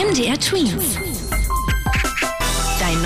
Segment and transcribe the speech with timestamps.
[0.00, 1.09] MDR Twins.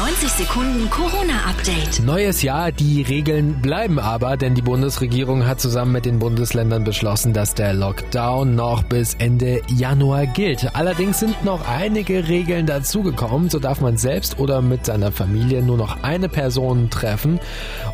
[0.04, 2.04] Dein 90 Sekunden Corona-Update.
[2.04, 7.32] Neues Jahr, die Regeln bleiben aber, denn die Bundesregierung hat zusammen mit den Bundesländern beschlossen,
[7.32, 10.76] dass der Lockdown noch bis Ende Januar gilt.
[10.76, 13.48] Allerdings sind noch einige Regeln dazugekommen.
[13.48, 17.40] So darf man selbst oder mit seiner Familie nur noch eine Person treffen.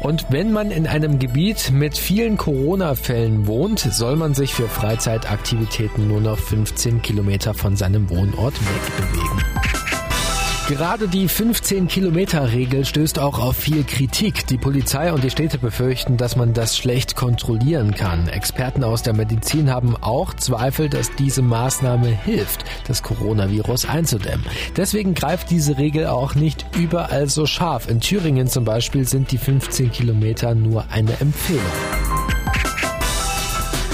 [0.00, 6.08] Und wenn man in einem Gebiet mit vielen Corona-Fällen wohnt, soll man sich für Freizeitaktivitäten
[6.08, 9.79] nur noch 15 Kilometer von seinem Wohnort wegbewegen.
[10.70, 14.46] Gerade die 15-Kilometer-Regel stößt auch auf viel Kritik.
[14.46, 18.28] Die Polizei und die Städte befürchten, dass man das schlecht kontrollieren kann.
[18.28, 24.46] Experten aus der Medizin haben auch Zweifel, dass diese Maßnahme hilft, das Coronavirus einzudämmen.
[24.76, 27.90] Deswegen greift diese Regel auch nicht überall so scharf.
[27.90, 32.39] In Thüringen zum Beispiel sind die 15 Kilometer nur eine Empfehlung.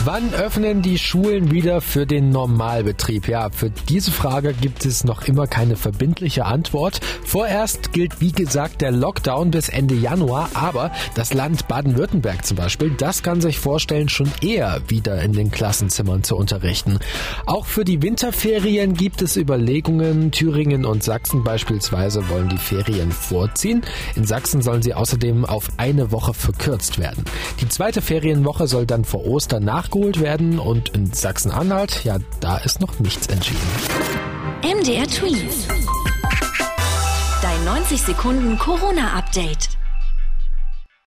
[0.07, 3.27] Wann öffnen die Schulen wieder für den Normalbetrieb?
[3.27, 7.01] Ja, für diese Frage gibt es noch immer keine verbindliche Antwort.
[7.25, 12.93] Vorerst gilt wie gesagt der Lockdown bis Ende Januar, aber das Land Baden-Württemberg zum Beispiel,
[12.97, 17.01] das kann sich vorstellen, schon eher wieder in den Klassenzimmern zu unterrichten.
[17.45, 20.31] Auch für die Winterferien gibt es Überlegungen.
[20.31, 23.83] Thüringen und Sachsen beispielsweise wollen die Ferien vorziehen.
[24.15, 27.25] In Sachsen sollen sie außerdem auf eine Woche verkürzt werden.
[27.61, 32.59] Die zweite Ferienwoche soll dann vor Ostern nachgeholt nachgeholt werden und in Sachsen-Anhalt, ja, da
[32.59, 33.61] ist noch nichts entschieden.
[34.63, 35.53] MDR Tweet.
[37.43, 39.71] Dein 90 Sekunden Corona-Update.